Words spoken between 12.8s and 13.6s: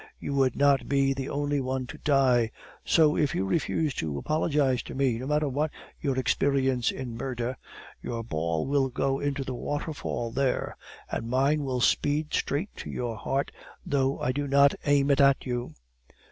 your heart